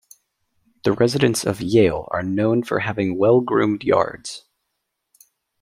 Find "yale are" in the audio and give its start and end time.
1.61-2.23